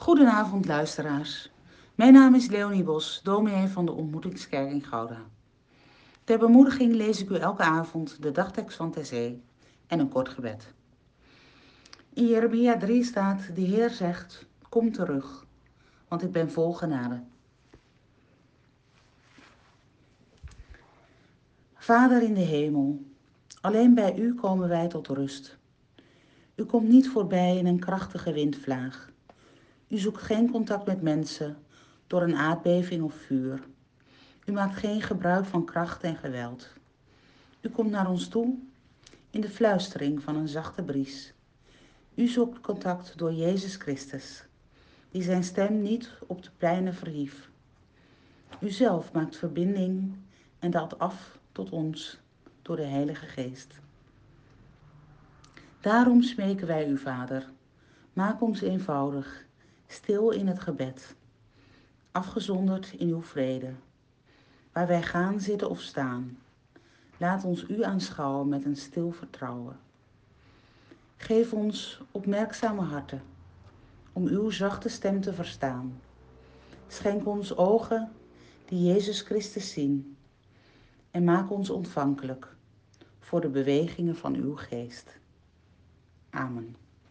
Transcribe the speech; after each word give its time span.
Goedenavond 0.00 0.66
luisteraars. 0.66 1.50
Mijn 1.94 2.12
naam 2.12 2.34
is 2.34 2.48
Leonie 2.48 2.82
Bos, 2.82 3.20
dominee 3.22 3.68
van 3.68 3.86
de 3.86 3.92
Ontmoetingskerk 3.92 4.70
in 4.70 4.84
Gouda. 4.84 5.20
Ter 6.24 6.38
bemoediging 6.38 6.94
lees 6.94 7.22
ik 7.22 7.30
u 7.30 7.34
elke 7.34 7.62
avond 7.62 8.22
de 8.22 8.30
dagtekst 8.30 8.76
van 8.76 8.90
Tessé 8.90 9.40
en 9.86 9.98
een 9.98 10.08
kort 10.08 10.28
gebed. 10.28 10.72
In 12.12 12.26
Jeremia 12.26 12.76
3 12.76 13.04
staat, 13.04 13.54
de 13.54 13.60
Heer 13.60 13.90
zegt, 13.90 14.46
kom 14.68 14.92
terug, 14.92 15.46
want 16.08 16.22
ik 16.22 16.32
ben 16.32 16.50
vol 16.50 16.72
genade. 16.72 17.22
Vader 21.74 22.22
in 22.22 22.34
de 22.34 22.40
hemel, 22.40 23.04
alleen 23.60 23.94
bij 23.94 24.18
u 24.18 24.34
komen 24.34 24.68
wij 24.68 24.88
tot 24.88 25.08
rust. 25.08 25.58
U 26.54 26.64
komt 26.64 26.88
niet 26.88 27.08
voorbij 27.08 27.56
in 27.56 27.66
een 27.66 27.80
krachtige 27.80 28.32
windvlaag. 28.32 29.16
U 29.88 29.98
zoekt 29.98 30.22
geen 30.22 30.50
contact 30.50 30.86
met 30.86 31.02
mensen 31.02 31.56
door 32.06 32.22
een 32.22 32.36
aardbeving 32.36 33.02
of 33.02 33.14
vuur. 33.14 33.62
U 34.44 34.52
maakt 34.52 34.76
geen 34.76 35.02
gebruik 35.02 35.44
van 35.44 35.64
kracht 35.64 36.02
en 36.02 36.16
geweld. 36.16 36.72
U 37.60 37.68
komt 37.68 37.90
naar 37.90 38.08
ons 38.08 38.28
toe 38.28 38.54
in 39.30 39.40
de 39.40 39.50
fluistering 39.50 40.22
van 40.22 40.36
een 40.36 40.48
zachte 40.48 40.82
bries. 40.82 41.32
U 42.14 42.26
zoekt 42.26 42.60
contact 42.60 43.18
door 43.18 43.32
Jezus 43.32 43.76
Christus, 43.76 44.44
die 45.10 45.22
zijn 45.22 45.44
stem 45.44 45.82
niet 45.82 46.12
op 46.26 46.42
de 46.42 46.50
pleinen 46.56 46.94
verhief. 46.94 47.50
U 48.60 48.70
zelf 48.70 49.12
maakt 49.12 49.36
verbinding 49.36 50.16
en 50.58 50.70
daalt 50.70 50.98
af 50.98 51.38
tot 51.52 51.70
ons 51.70 52.20
door 52.62 52.76
de 52.76 52.82
Heilige 52.82 53.26
Geest. 53.26 53.74
Daarom 55.80 56.22
smeken 56.22 56.66
wij 56.66 56.88
u, 56.88 56.98
Vader, 56.98 57.50
maak 58.12 58.40
ons 58.40 58.60
eenvoudig, 58.60 59.46
stil 59.88 60.30
in 60.30 60.46
het 60.46 60.60
gebed, 60.60 61.14
afgezonderd 62.12 62.92
in 62.92 63.08
uw 63.08 63.22
vrede. 63.22 63.72
Waar 64.72 64.86
wij 64.86 65.02
gaan, 65.02 65.40
zitten 65.40 65.70
of 65.70 65.80
staan, 65.80 66.38
laat 67.16 67.44
ons 67.44 67.68
u 67.68 67.82
aanschouwen 67.82 68.48
met 68.48 68.64
een 68.64 68.76
stil 68.76 69.12
vertrouwen. 69.12 69.76
Geef 71.16 71.52
ons 71.52 72.00
opmerkzame 72.10 72.82
harten 72.82 73.22
om 74.12 74.26
uw 74.26 74.50
zachte 74.50 74.88
stem 74.88 75.20
te 75.20 75.32
verstaan. 75.32 76.00
Schenk 76.86 77.26
ons 77.26 77.56
ogen 77.56 78.12
die 78.64 78.82
Jezus 78.82 79.20
Christus 79.20 79.72
zien 79.72 80.16
en 81.10 81.24
maak 81.24 81.50
ons 81.50 81.70
ontvankelijk 81.70 82.56
voor 83.18 83.40
de 83.40 83.48
bewegingen 83.48 84.16
van 84.16 84.34
uw 84.34 84.56
geest. 84.56 85.18
Amen. 86.30 86.76